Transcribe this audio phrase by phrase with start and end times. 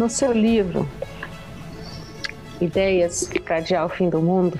[0.00, 0.88] No seu livro,
[2.58, 4.58] Ideias para Adiar o Fim do Mundo,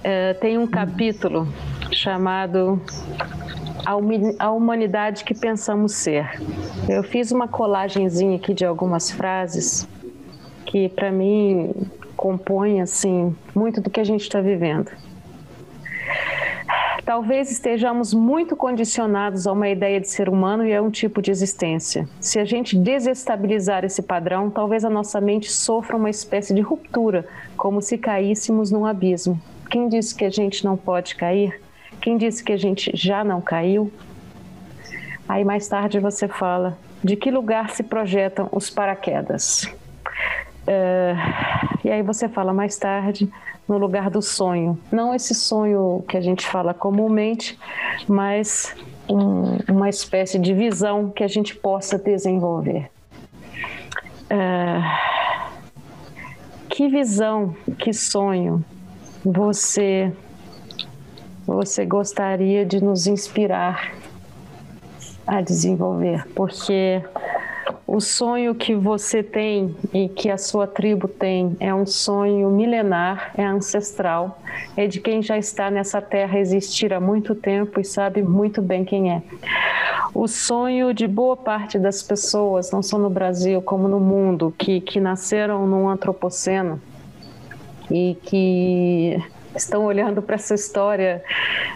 [0.00, 1.46] uh, tem um capítulo
[1.92, 2.82] chamado
[4.40, 6.42] a humanidade que pensamos ser.
[6.88, 9.86] Eu fiz uma colagenzinha aqui de algumas frases
[10.66, 11.72] que, para mim,
[12.16, 14.90] compõem assim muito do que a gente está vivendo.
[17.12, 21.30] Talvez estejamos muito condicionados a uma ideia de ser humano e a um tipo de
[21.30, 22.08] existência.
[22.18, 27.28] Se a gente desestabilizar esse padrão, talvez a nossa mente sofra uma espécie de ruptura,
[27.54, 29.38] como se caíssemos num abismo.
[29.68, 31.60] Quem disse que a gente não pode cair?
[32.00, 33.92] Quem disse que a gente já não caiu?
[35.28, 39.64] Aí mais tarde você fala de que lugar se projetam os paraquedas.
[40.62, 43.30] Uh, e aí você fala mais tarde
[43.68, 44.78] no lugar do sonho.
[44.90, 47.58] Não esse sonho que a gente fala comumente,
[48.08, 48.74] mas
[49.08, 52.90] um, uma espécie de visão que a gente possa desenvolver.
[54.30, 54.82] Uh,
[56.68, 58.64] que visão, que sonho
[59.24, 60.12] você
[61.46, 63.92] você gostaria de nos inspirar
[65.26, 66.26] a desenvolver?
[66.34, 67.02] Porque
[67.92, 73.32] o sonho que você tem e que a sua tribo tem é um sonho milenar,
[73.36, 74.40] é ancestral,
[74.74, 78.82] é de quem já está nessa terra existir há muito tempo e sabe muito bem
[78.82, 79.22] quem é.
[80.14, 84.80] O sonho de boa parte das pessoas, não só no Brasil como no mundo, que,
[84.80, 86.80] que nasceram num antropoceno
[87.90, 89.22] e que
[89.54, 91.22] estão olhando para essa história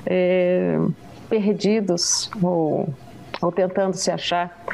[0.07, 0.79] é,
[1.29, 2.89] perdidos ou,
[3.43, 4.65] ou tentando se achar.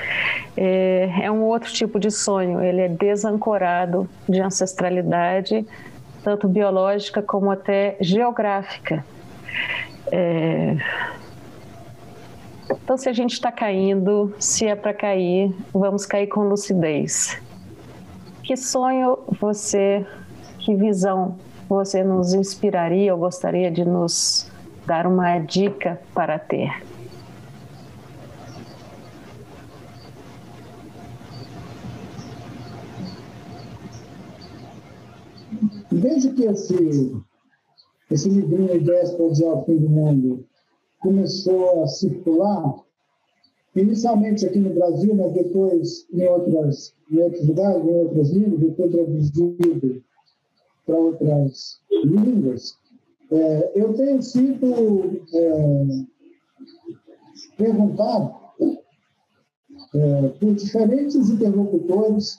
[0.57, 5.67] É, é um outro tipo de sonho, ele é desancorado de ancestralidade,
[6.23, 9.05] tanto biológica como até geográfica.
[10.11, 10.77] É...
[12.71, 17.41] Então, se a gente está caindo, se é para cair, vamos cair com lucidez.
[18.43, 20.07] Que sonho você,
[20.59, 21.37] que visão
[21.69, 24.51] você nos inspiraria ou gostaria de nos
[24.87, 26.83] dar uma dica para ter?
[36.23, 37.17] Desde que esse,
[38.09, 40.45] esse livrinho Ideias para o Fim do Mundo
[41.01, 42.77] começou a circular,
[43.75, 48.93] inicialmente aqui no Brasil, mas depois em, outras, em outros lugares, em outras línguas, depois
[48.93, 50.05] traduzido
[50.87, 52.79] para outras línguas,
[53.33, 55.87] é, eu tenho sido é,
[57.57, 58.33] perguntado
[59.93, 62.39] é, por diferentes interlocutores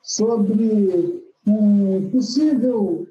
[0.00, 3.06] sobre um possível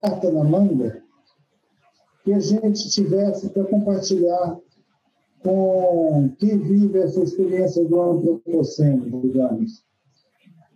[0.00, 1.02] carta na manga
[2.24, 4.58] que a gente tivesse para compartilhar
[5.42, 9.84] com quem vive essa experiência do antropoceno, digamos.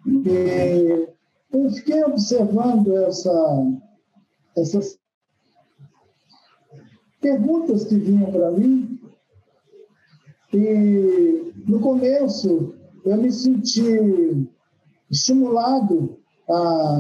[0.07, 1.09] E
[1.53, 3.81] eu fiquei observando essa,
[4.57, 4.99] essas
[7.21, 8.99] perguntas que vinham para mim
[10.53, 12.75] e no começo
[13.05, 14.49] eu me senti
[15.13, 16.19] estimulado
[16.49, 16.99] a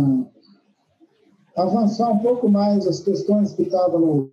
[1.56, 4.32] avançar um pouco mais as questões que estavam no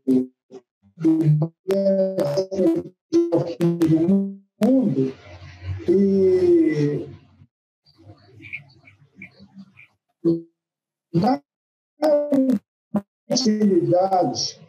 [4.62, 5.14] mundo
[5.88, 7.08] e
[11.14, 11.42] na
[13.30, 14.60] atividade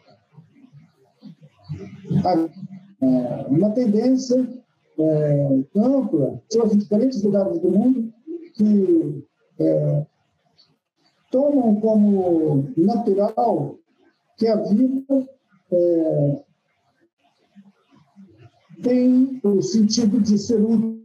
[3.49, 4.47] uma tendência
[4.97, 8.13] é, ampla, em diferentes lugares do mundo,
[8.53, 9.27] que
[9.59, 10.05] é,
[11.31, 13.77] tomam como natural
[14.37, 15.27] que a vida
[15.71, 16.43] é,
[18.81, 21.01] tem o sentido de ser útil.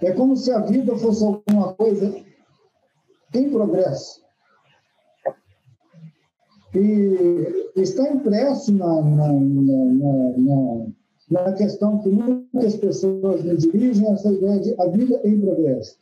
[0.00, 2.24] É como se a vida fosse alguma coisa
[3.34, 4.22] em progresso.
[6.74, 10.86] E está impresso na, na, na, na
[11.30, 15.96] na questão que muitas pessoas me dirigem essa ideia de a vida em progresso.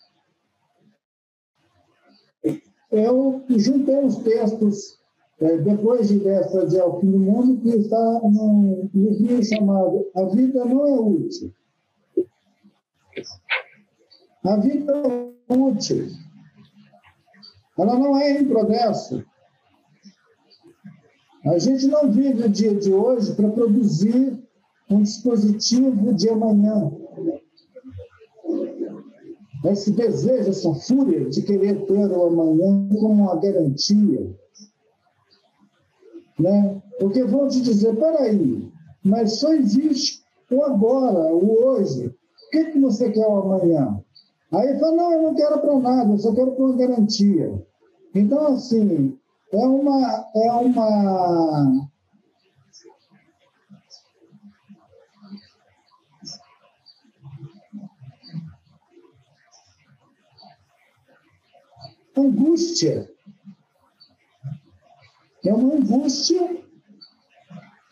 [2.91, 4.99] Eu juntei os textos,
[5.41, 10.25] é, depois de dessa de Ao Fim do Mundo, que está num livro chamado A
[10.27, 11.53] Vida Não é Útil.
[14.45, 14.93] A vida
[15.49, 16.09] é útil.
[17.77, 19.25] Ela não é em progresso.
[21.45, 24.46] A gente não vive o dia de hoje para produzir
[24.91, 26.91] um dispositivo de amanhã.
[29.65, 34.35] Esse desejo, essa fúria de querer ter o amanhã como uma garantia.
[36.39, 36.83] Né?
[37.01, 38.71] Porque vão te dizer, peraí,
[39.05, 42.07] mas só existe o agora, o hoje.
[42.07, 44.01] O que, que você quer o amanhã?
[44.53, 47.67] Aí fala, não, eu não quero para nada, eu só quero para uma garantia.
[48.15, 49.19] Então, assim,
[49.53, 51.89] é uma, é uma
[62.17, 63.11] angústia.
[65.45, 66.63] É uma angústia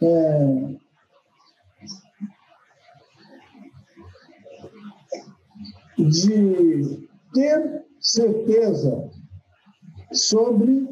[0.03, 0.75] é,
[5.99, 9.11] de ter certeza
[10.13, 10.89] sobre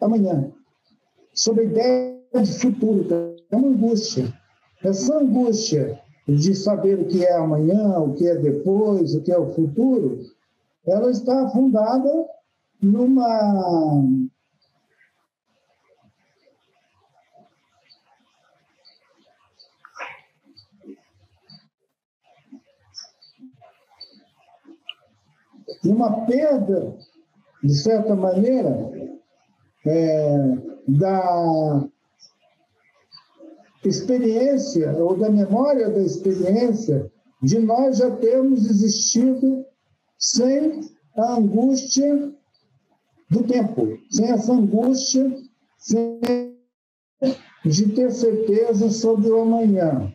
[0.00, 0.50] amanhã,
[1.34, 3.06] sobre a ideia de futuro.
[3.50, 4.32] É uma angústia.
[4.82, 9.38] Essa angústia de saber o que é amanhã, o que é depois, o que é
[9.38, 10.20] o futuro,
[10.86, 12.26] ela está fundada
[12.82, 14.02] numa
[25.82, 26.94] numa perda,
[27.62, 28.92] de certa maneira,
[29.86, 30.36] é,
[30.86, 31.88] da
[33.84, 37.10] experiência ou da memória da experiência
[37.42, 39.64] de nós já termos existido
[40.20, 40.80] sem
[41.16, 42.32] a angústia
[43.30, 45.34] do tempo, sem essa angústia
[45.78, 46.20] sem
[47.64, 50.12] de ter certeza sobre o amanhã.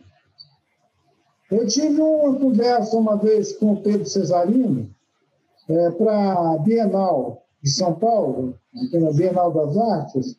[1.50, 4.90] Eu tive uma conversa uma vez com o Pedro Cesarino
[5.68, 8.58] é, para a Bienal de São Paulo,
[8.92, 10.36] na Bienal das Artes,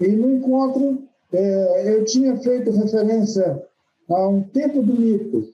[0.00, 1.02] e no encontro
[1.32, 3.64] é, eu tinha feito referência
[4.08, 5.52] a um tempo do mito.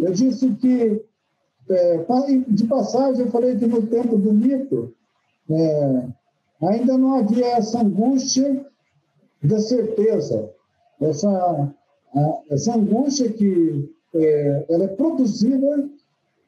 [0.00, 1.04] Eu disse que
[1.68, 2.04] é,
[2.48, 4.94] de passagem, eu falei que no tempo do mito
[5.50, 6.06] é,
[6.62, 8.66] ainda não havia essa angústia
[9.42, 10.50] da certeza,
[11.00, 11.72] essa,
[12.14, 15.88] a, essa angústia que é, ela é produzida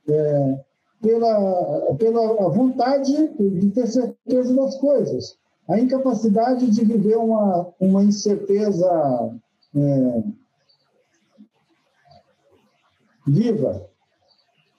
[0.08, 0.64] é,
[1.00, 5.38] pela, pela vontade de ter certeza das coisas,
[5.68, 9.32] a incapacidade de viver uma, uma incerteza
[9.74, 10.22] é,
[13.26, 13.95] viva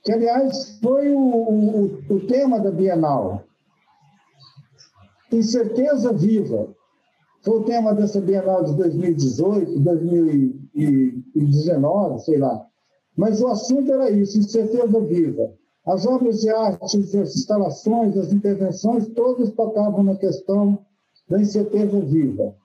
[0.08, 1.84] que, aliás, foi o, o,
[2.16, 3.44] o tema da Bienal.
[5.30, 6.70] Incerteza viva.
[7.42, 12.66] Foi o tema dessa Bienal de 2018, 2019, sei lá.
[13.18, 15.52] Mas o assunto era isso, incerteza viva.
[15.86, 16.96] As obras de arte, as
[17.36, 20.80] instalações, as intervenções, todas tocavam na questão
[21.28, 22.56] da incerteza viva.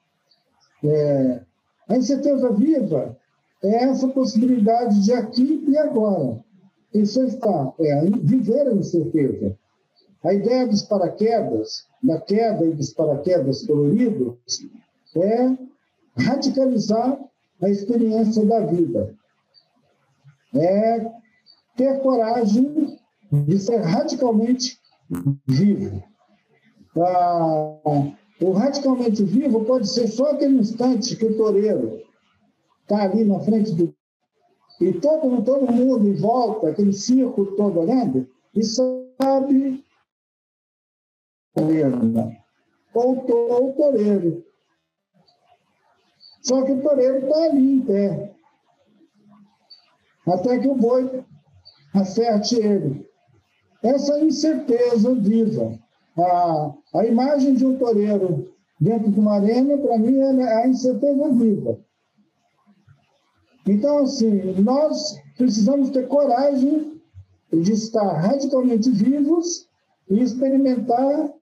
[0.84, 1.40] É,
[1.88, 3.18] a incerteza viva
[3.64, 6.40] é essa possibilidade de aqui e agora.
[6.94, 9.56] Isso está, é viver a incerteza.
[10.22, 14.36] A ideia dos paraquedas, da queda e dos paraquedas coloridos,
[15.16, 15.56] é
[16.16, 17.18] radicalizar
[17.60, 19.14] a experiência da vida.
[20.54, 21.10] É
[21.76, 22.98] ter coragem
[23.32, 24.78] de ser radicalmente
[25.46, 26.02] vivo.
[26.96, 27.78] Ah,
[28.40, 32.02] o radicalmente vivo pode ser só aquele instante que o toureiro
[32.82, 33.94] está ali na frente do
[34.80, 39.84] e todo, todo mundo em volta, aquele círculo todo olhando, e sabe
[42.94, 44.44] ou o toureiro.
[46.42, 48.34] Só que o toureiro está ali em pé.
[50.26, 51.24] Até que o boi
[51.94, 53.08] acerte ele.
[53.82, 55.78] Essa incerteza viva.
[56.16, 61.28] A, a imagem de um toureiro dentro de uma arena, para mim, é a incerteza
[61.30, 61.78] viva.
[63.66, 67.00] Então, assim, nós precisamos ter coragem
[67.52, 69.68] de estar radicalmente vivos
[70.10, 71.32] e experimentar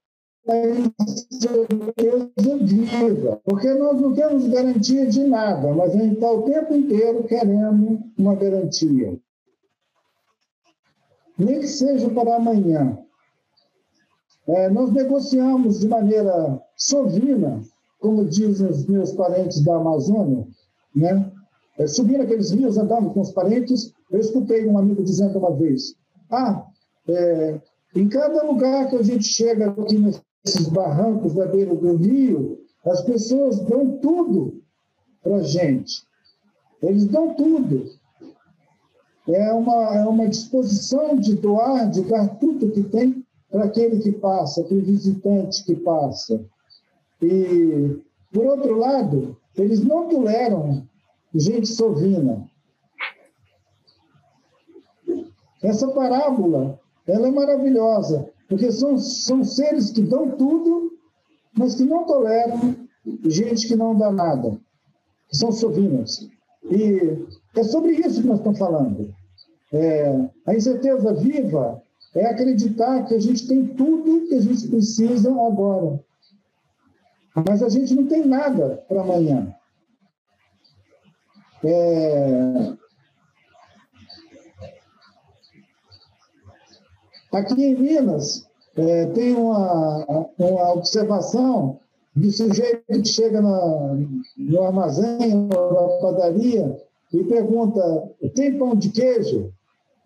[0.49, 2.31] a certeza
[2.63, 7.25] viva, porque nós não temos garantia de nada, mas a gente está o tempo inteiro
[7.25, 9.19] querendo uma garantia.
[11.39, 12.99] Nem que seja para amanhã.
[14.47, 17.63] É, nós negociamos de maneira sovina,
[17.99, 20.47] como dizem os meus parentes da Amazônia,
[20.95, 21.30] né?
[21.79, 25.95] É, subindo aqueles rios, andando com os parentes, eu escutei um amigo dizendo uma vez:
[26.31, 26.67] Ah,
[27.09, 27.61] é,
[27.95, 33.03] em cada lugar que a gente chega aqui nesses barrancos da beira do rio, as
[33.03, 34.63] pessoas dão tudo
[35.23, 36.03] para a gente.
[36.83, 37.85] Eles dão tudo.
[39.29, 44.13] É uma, é uma disposição de doar, de dar tudo que tem para aquele que
[44.13, 46.45] passa, para o visitante que passa.
[47.21, 48.01] E,
[48.33, 50.89] por outro lado, eles não toleram
[51.35, 52.49] gente sovina.
[55.63, 60.93] Essa parábola, ela é maravilhosa, porque são, são seres que dão tudo,
[61.57, 62.77] mas que não toleram
[63.25, 64.59] gente que não dá nada,
[65.33, 66.29] são sovinas.
[66.65, 69.15] E é sobre isso que nós estamos falando.
[69.73, 71.83] É, a incerteza viva
[72.15, 76.03] é acreditar que a gente tem tudo que a gente precisa agora.
[77.49, 79.55] Mas a gente não tem nada para amanhã.
[81.65, 82.73] É...
[87.33, 91.79] Aqui em Minas, é, tem uma, uma observação
[92.15, 93.97] do sujeito que chega na,
[94.37, 96.81] no armazém, na padaria,
[97.13, 99.53] e pergunta: tem pão de queijo?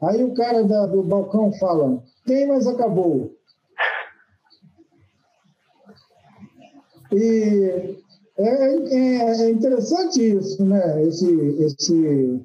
[0.02, 3.32] Aí o cara da, do balcão fala: tem, mas acabou.
[7.12, 8.03] E
[8.36, 11.02] é, é, é interessante isso, né?
[11.04, 12.44] Esse, esse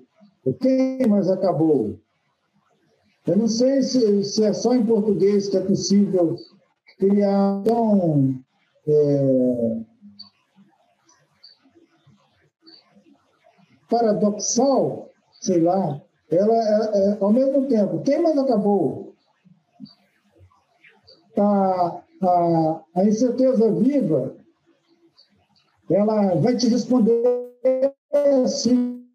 [0.60, 2.00] tem, mas acabou.
[3.28, 6.36] Eu não sei se, se é só em português que é possível
[6.98, 8.40] criar tão
[8.88, 9.82] é,
[13.90, 15.10] paradoxal,
[15.42, 19.14] sei lá, ela é, é, ao mesmo tempo, tem, mas acabou.
[21.38, 24.36] A, a, a incerteza viva,
[25.90, 27.24] ela vai te responder
[28.44, 29.06] assim,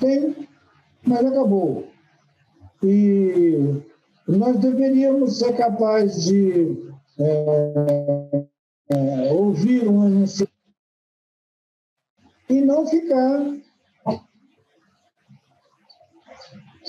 [0.00, 0.48] tem,
[1.06, 1.86] mas acabou.
[2.82, 3.82] E
[4.26, 8.46] nós deveríamos ser capazes de é,
[8.90, 10.48] é, ouvir um anúncio
[12.48, 13.62] e não ficar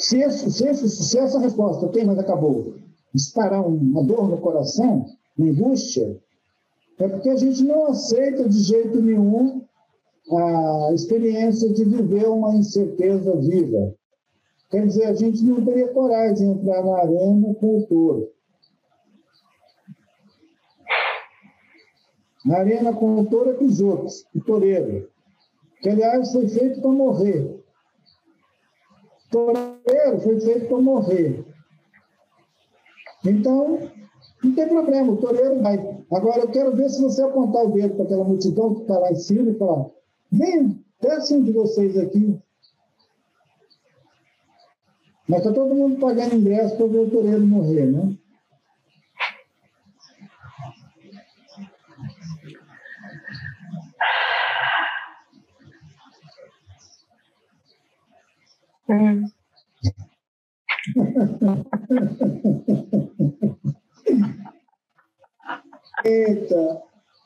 [0.04, 2.76] Se, esse, se, esse, se essa resposta tem, mas acabou,
[3.14, 5.06] disparar uma dor no coração,
[5.38, 6.20] uma angústia,
[7.04, 9.66] é porque a gente não aceita de jeito nenhum
[10.32, 13.94] a experiência de viver uma incerteza viva.
[14.70, 18.32] Quer dizer, a gente não teria coragem de entrar na arena com o touro.
[22.46, 25.10] Na arena com o touro é com os outros, o toureiro,
[25.82, 27.64] que aliás foi feito para morrer
[29.34, 31.44] toureiro foi feito para morrer.
[33.26, 33.92] Então,
[34.44, 36.04] não tem problema, o toureiro vai.
[36.12, 39.12] Agora, eu quero ver se você apontar o dedo para aquela multidão que está lá
[39.12, 39.90] em cima e falar:
[40.32, 42.38] vem, desce um de vocês aqui.
[45.28, 48.18] Mas está todo mundo pagando ingresso para ver o toureiro morrer, né?
[58.90, 59.24] Hum.
[66.06, 66.82] Eita,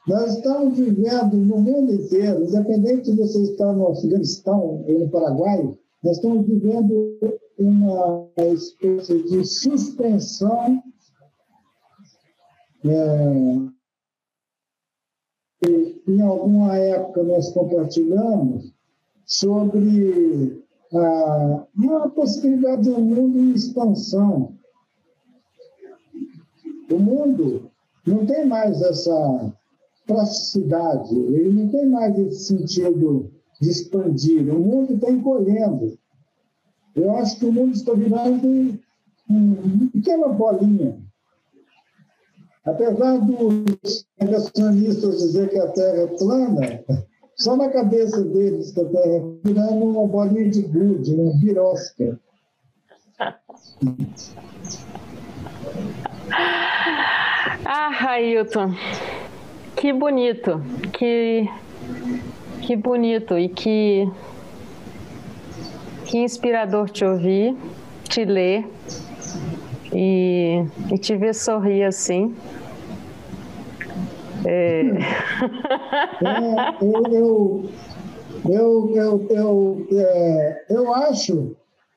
[0.07, 5.77] nós estamos vivendo no mundo inteiro, independente de você estar no Afeganistão ou no Paraguai,
[6.03, 7.17] nós estamos vivendo
[7.57, 10.81] uma espécie de suspensão
[12.85, 13.67] é,
[16.07, 18.73] em alguma época nós compartilhamos
[19.25, 24.55] sobre ah, uma possibilidade de um mundo em expansão.
[26.89, 27.69] O mundo
[28.07, 29.53] não tem mais essa
[30.07, 34.49] plasticidade, ele não tem mais esse sentido de expandir.
[34.53, 35.97] O mundo está encolhendo.
[36.95, 38.79] Eu acho que o mundo está virando
[39.29, 40.97] uma pequena bolinha.
[42.65, 46.83] Apesar dos negacionistas dizer que a Terra é plana,
[47.35, 52.19] só na cabeça deles que a Terra virando uma bolinha de gude, uma birosca.
[57.65, 58.75] Ah, Ailton,
[59.75, 60.61] que bonito,
[60.91, 61.49] que,
[62.61, 64.05] que bonito e que,
[66.05, 67.55] que inspirador te ouvir,
[68.09, 68.65] te ler
[69.93, 70.61] e,
[70.91, 72.35] e te ver sorrir assim.
[74.45, 74.81] É...
[74.81, 74.91] é,
[76.81, 77.69] eu,
[78.49, 81.55] eu, eu, eu, é, eu acho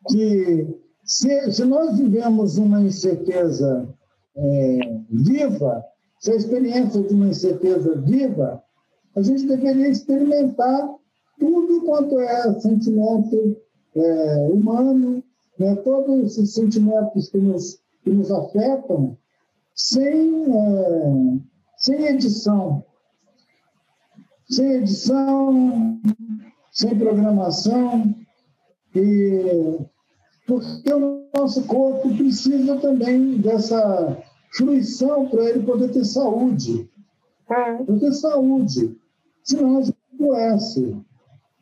[0.08, 0.66] que
[1.04, 3.88] se, se nós vivemos uma incerteza
[4.40, 5.84] é, viva,
[6.18, 8.62] se a experiência de uma incerteza viva,
[9.14, 10.88] a gente deveria experimentar
[11.38, 13.56] tudo quanto é sentimento
[13.94, 15.22] é, humano,
[15.58, 19.16] né, todos esses sentimentos que nos, que nos afetam,
[19.74, 21.38] sem, é,
[21.76, 22.84] sem edição.
[24.48, 26.00] Sem edição,
[26.72, 28.14] sem programação,
[28.96, 29.78] e
[30.44, 34.20] porque o nosso corpo precisa também dessa
[34.50, 36.88] fruição para ele poder ter saúde.
[37.46, 38.96] Para ter saúde.
[39.42, 40.96] Senão a gente adoece.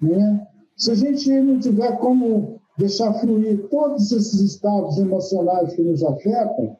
[0.00, 0.47] Né?
[0.76, 6.76] Se a gente não tiver como deixar fluir todos esses estados emocionais que nos afetam,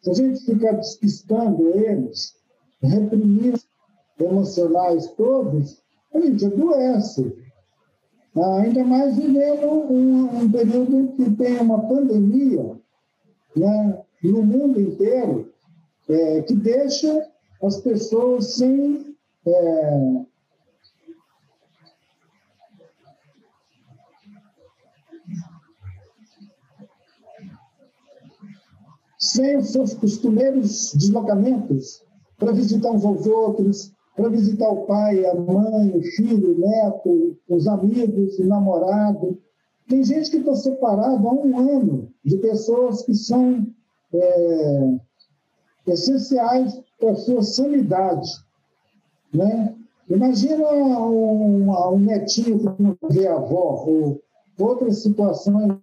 [0.00, 2.34] se a gente ficar despistando eles,
[2.82, 3.60] reprimindo
[4.18, 5.82] emocionais todos,
[6.14, 7.36] a gente adoece.
[8.36, 12.76] ainda mais vivendo um, um período que tem uma pandemia
[13.54, 15.51] né, no mundo inteiro,
[16.12, 17.26] é, que deixa
[17.62, 19.16] as pessoas sem
[19.46, 20.22] é,
[29.18, 32.04] sem os seus costumeiros deslocamentos
[32.36, 37.38] para visitar uns aos outros, para visitar o pai, a mãe, o filho, o neto,
[37.48, 39.40] os amigos, o namorado.
[39.88, 43.66] Tem gente que está separado há um ano de pessoas que são
[44.12, 44.98] é,
[45.86, 48.30] essenciais para a sua sanidade.
[49.32, 49.74] Né?
[50.08, 54.22] Imagina um, um netinho que não vê a avó, ou
[54.58, 55.78] outras situações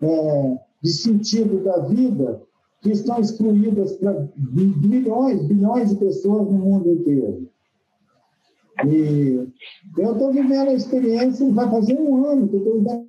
[0.00, 2.42] é, de sentido da vida
[2.80, 7.50] que estão excluídas para milhões, bilhões de pessoas no mundo inteiro.
[8.86, 9.48] E
[9.98, 13.08] eu estou vivendo a experiência, vai fazer um ano que eu estou vivendo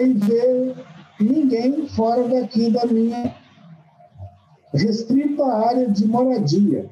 [0.00, 0.76] e ver
[1.20, 3.34] ninguém fora daqui da minha
[4.72, 6.90] restrita área de moradia.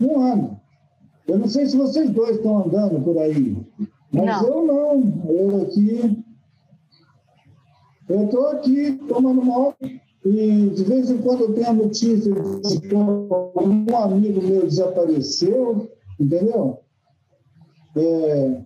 [0.00, 0.60] Um ano.
[1.26, 3.56] Eu não sei se vocês dois estão andando por aí,
[4.12, 4.48] mas não.
[4.48, 5.24] eu não.
[5.28, 6.24] Eu aqui.
[8.08, 9.76] Eu estou aqui tomando moto
[10.24, 15.90] e de vez em quando eu tenho a notícia de que um amigo meu desapareceu,
[16.18, 16.80] entendeu?
[17.96, 18.62] É,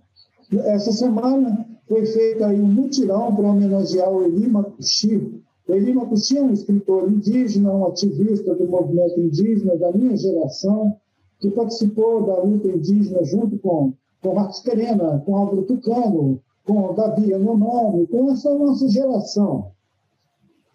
[0.73, 5.43] essa semana foi feito aí um mutirão para homenagear o Eli Makushi.
[5.69, 10.97] O Eli Makushi é um escritor indígena, um ativista do movimento indígena da minha geração,
[11.39, 17.33] que participou da luta indígena junto com, com Marcos Terena, com Álvaro Tucano, com Davi
[17.33, 19.71] Anomami, com essa nossa geração.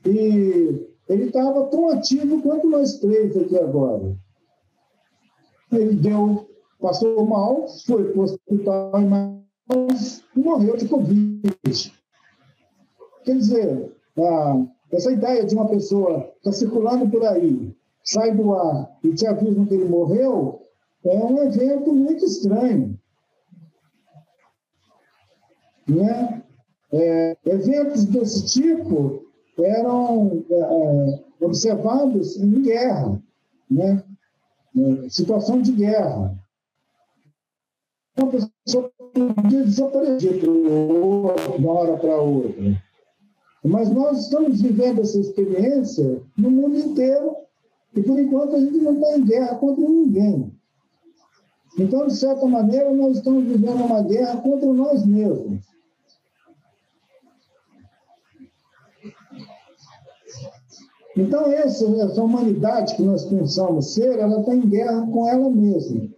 [0.06, 4.15] E ele estava tão ativo quanto nós três aqui agora.
[5.72, 6.48] Ele deu,
[6.80, 9.07] passou mal, foi para o hospital em
[10.35, 11.93] morreu de Covid.
[13.24, 13.95] Quer dizer,
[14.91, 19.65] essa ideia de uma pessoa está circulando por aí, sai do ar e te avisam
[19.65, 20.61] que ele morreu,
[21.05, 23.00] é um evento muito estranho.
[25.87, 26.43] Né?
[26.93, 29.25] É, eventos desse tipo
[29.57, 30.59] eram é,
[31.39, 33.21] é observados em guerra,
[33.69, 34.03] né?
[34.77, 36.33] É, situação de guerra
[38.17, 42.81] uma pessoa podia desaparecer de uma hora para outra.
[43.63, 47.35] Mas nós estamos vivendo essa experiência no mundo inteiro
[47.95, 50.51] e, por enquanto, a gente não está em guerra contra ninguém.
[51.77, 55.61] Então, de certa maneira, nós estamos vivendo uma guerra contra nós mesmos.
[61.15, 66.09] Então, essa, essa humanidade que nós pensamos ser, ela está em guerra com ela mesma.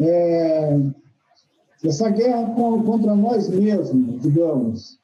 [0.00, 0.78] É,
[1.84, 4.98] essa guerra contra nós mesmos, digamos.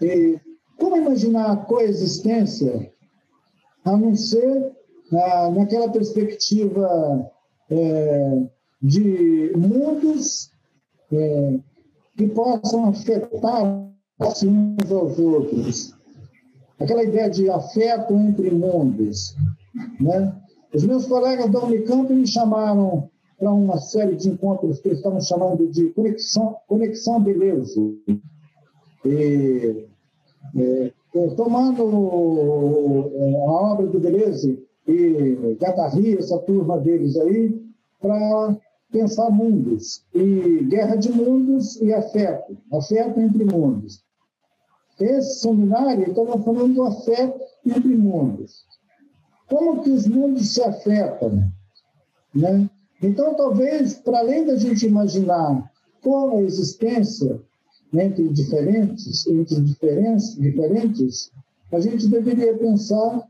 [0.00, 0.38] E
[0.78, 2.92] como imaginar a coexistência
[3.84, 4.72] a não ser
[5.12, 7.30] ah, naquela perspectiva
[7.70, 8.42] é,
[8.82, 10.50] de mundos
[11.12, 11.58] é,
[12.16, 13.64] que possam afetar
[14.20, 15.94] uns aos outros.
[16.80, 19.36] Aquela ideia de afeto entre mundos.
[20.00, 20.34] Né?
[20.74, 25.20] Os meus colegas da Unicamp me chamaram para uma série de encontros que eles estavam
[25.20, 27.80] chamando de Conexão, conexão Beleza.
[29.04, 29.86] E,
[30.56, 30.92] é,
[31.36, 37.62] tomando é, a obra do Beleza e Gadarri, essa turma deles aí,
[38.00, 38.56] para
[38.90, 44.04] pensar mundos, e guerra de mundos e afeto, afeto entre mundos.
[45.00, 48.64] Esse seminário estava falando do afeto entre mundos.
[49.48, 51.50] Como que os mundos se afetam?
[52.32, 52.70] Né?
[53.04, 57.38] Então, talvez, para além da gente imaginar como a existência
[57.92, 61.30] entre diferentes, entre diferentes, diferentes,
[61.70, 63.28] a gente deveria pensar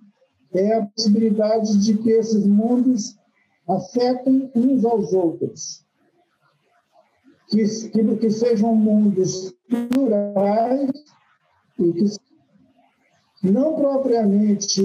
[0.52, 3.16] é a possibilidade de que esses mundos
[3.68, 5.84] afetem uns aos outros.
[7.48, 10.90] Que, que, que sejam mundos plurais
[11.80, 12.04] e que
[13.42, 14.80] não propriamente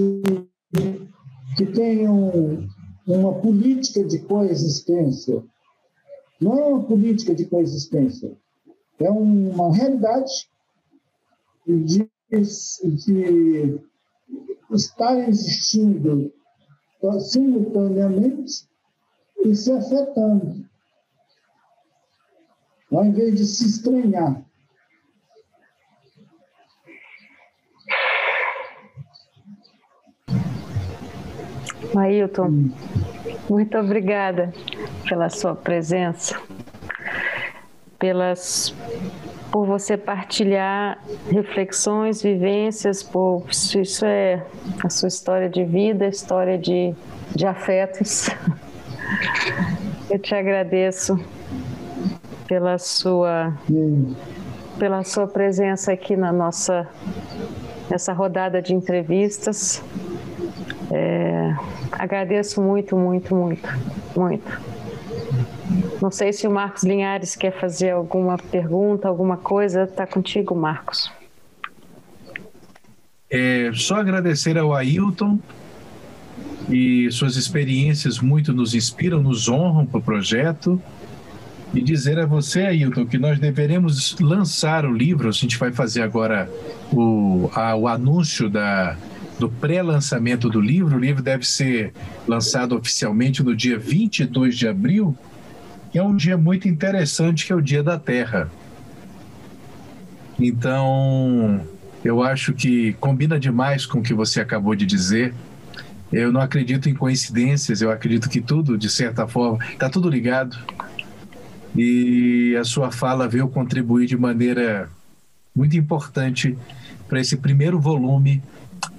[1.56, 2.68] que tenham
[3.16, 5.42] uma política de coexistência.
[6.40, 8.36] Não é uma política de coexistência,
[8.98, 10.48] é uma realidade
[11.66, 13.80] de, de
[14.70, 16.32] estar existindo
[17.20, 18.68] simultaneamente
[19.44, 20.64] e se afetando,
[22.90, 24.44] ao invés de se estranhar.
[31.96, 32.70] Ailton,
[33.50, 34.52] muito obrigada
[35.08, 36.40] pela sua presença,
[37.98, 38.72] pelas
[39.50, 44.46] por você partilhar reflexões, vivências, por isso é
[44.84, 46.94] a sua história de vida, história de,
[47.34, 48.28] de afetos.
[50.08, 51.18] Eu te agradeço
[52.46, 53.52] pela sua
[54.78, 56.88] pela sua presença aqui na nossa
[57.90, 59.82] nessa rodada de entrevistas.
[60.92, 61.54] É,
[62.00, 63.68] agradeço muito, muito, muito,
[64.16, 64.60] muito.
[66.00, 69.82] Não sei se o Marcos Linhares quer fazer alguma pergunta, alguma coisa.
[69.82, 71.12] Está contigo, Marcos.
[73.28, 75.38] É, só agradecer ao Ailton
[76.70, 80.80] e suas experiências muito nos inspiram, nos honram para o projeto.
[81.72, 85.28] E dizer a você, Ailton, que nós deveremos lançar o livro.
[85.28, 86.50] A gente vai fazer agora
[86.92, 88.96] o, a, o anúncio da,
[89.40, 90.96] do pré-lançamento do livro.
[90.96, 91.94] O livro deve ser
[92.28, 95.16] lançado oficialmente no dia 22 de abril,
[95.90, 98.50] que é um dia muito interessante, que é o Dia da Terra.
[100.38, 101.60] Então,
[102.04, 105.34] eu acho que combina demais com o que você acabou de dizer.
[106.12, 110.56] Eu não acredito em coincidências, eu acredito que tudo, de certa forma, está tudo ligado.
[111.74, 114.90] E a sua fala veio contribuir de maneira
[115.54, 116.58] muito importante
[117.08, 118.42] para esse primeiro volume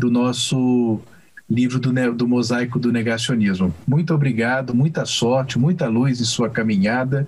[0.01, 0.99] do nosso
[1.47, 3.71] livro do, do Mosaico do Negacionismo.
[3.87, 7.27] Muito obrigado, muita sorte, muita luz em sua caminhada.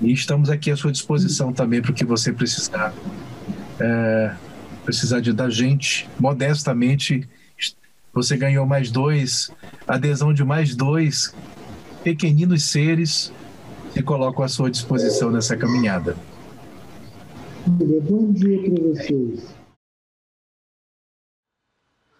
[0.00, 2.92] E estamos aqui à sua disposição também para o que você precisar.
[3.78, 4.34] É,
[4.84, 7.28] precisar de, da gente, modestamente
[8.12, 9.50] você ganhou mais dois,
[9.86, 11.32] adesão de mais dois
[12.02, 13.32] pequeninos seres
[13.92, 16.16] que colocam à sua disposição nessa caminhada.
[17.66, 19.63] Bom dia para vocês.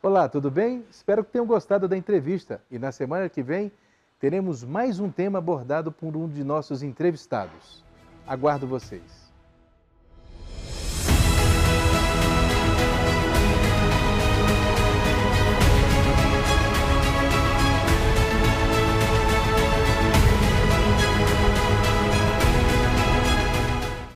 [0.05, 0.85] Olá, tudo bem?
[0.91, 3.73] Espero que tenham gostado da entrevista e na semana que vem
[4.21, 7.83] teremos mais um tema abordado por um de nossos entrevistados.
[8.27, 9.24] Aguardo vocês.